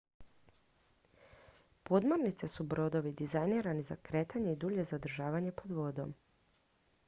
podmornice 1.89 2.47
su 2.53 2.63
brodovi 2.73 3.11
dizajnirani 3.21 3.83
za 3.93 4.01
kretanje 4.09 4.51
i 4.53 4.59
dulje 4.65 4.83
zadržavanje 4.93 5.51
pod 5.61 5.71
vodom 5.81 6.15